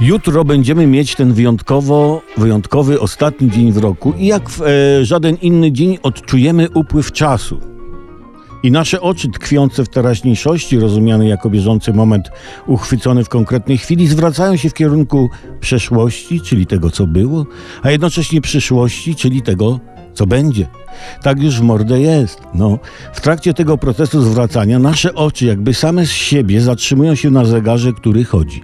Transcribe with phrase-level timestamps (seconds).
[0.00, 5.36] Jutro będziemy mieć ten wyjątkowo, wyjątkowy ostatni dzień w roku i jak w e, żaden
[5.36, 7.60] inny dzień odczujemy upływ czasu.
[8.62, 12.30] I nasze oczy tkwiące w teraźniejszości, rozumiane jako bieżący moment
[12.66, 15.30] uchwycony w konkretnej chwili, zwracają się w kierunku
[15.60, 17.46] przeszłości, czyli tego, co było,
[17.82, 19.80] a jednocześnie przyszłości, czyli tego,
[20.14, 20.66] co będzie.
[21.22, 22.40] Tak już w mordę jest.
[22.54, 22.78] No,
[23.12, 27.92] w trakcie tego procesu zwracania nasze oczy jakby same z siebie zatrzymują się na zegarze,
[27.92, 28.62] który chodzi.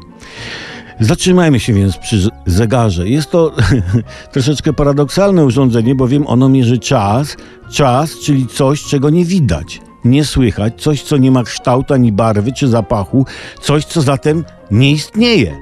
[1.01, 3.09] Zatrzymajmy się więc przy zegarze.
[3.09, 3.53] Jest to
[4.33, 7.37] troszeczkę paradoksalne urządzenie, bowiem ono mierzy czas,
[7.71, 12.53] czas, czyli coś, czego nie widać, nie słychać, coś, co nie ma kształtu ani barwy
[12.53, 13.27] czy zapachu,
[13.61, 15.57] coś, co zatem nie istnieje.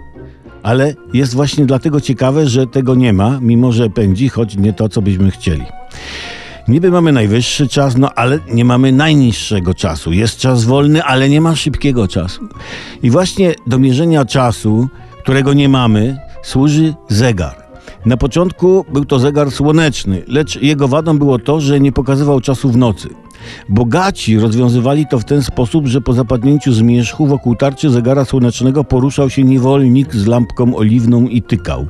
[0.63, 4.89] Ale jest właśnie dlatego ciekawe, że tego nie ma, mimo że pędzi, choć nie to,
[4.89, 5.65] co byśmy chcieli.
[6.69, 10.13] Niby mamy najwyższy czas, no ale nie mamy najniższego czasu.
[10.13, 12.49] Jest czas wolny, ale nie ma szybkiego czasu.
[13.03, 14.89] I właśnie do mierzenia czasu
[15.25, 17.57] którego nie mamy, służy zegar.
[18.07, 22.71] Na początku był to zegar słoneczny, lecz jego wadą było to, że nie pokazywał czasu
[22.71, 23.09] w nocy.
[23.69, 29.31] Bogaci rozwiązywali to w ten sposób, że po zapadnięciu zmierzchu wokół tarczy zegara słonecznego poruszał
[29.31, 31.87] się niewolnik z lampką oliwną i tykał.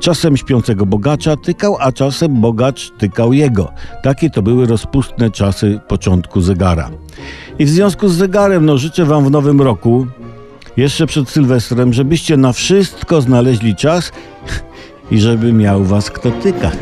[0.00, 3.72] Czasem śpiącego bogacza tykał, a czasem bogacz tykał jego.
[4.02, 6.90] Takie to były rozpustne czasy początku zegara.
[7.58, 10.06] I w związku z zegarem, no życzę Wam w nowym roku
[10.76, 14.12] jeszcze przed Sylwestrem, żebyście na wszystko znaleźli czas
[15.10, 16.78] i żeby miał was kto tykać.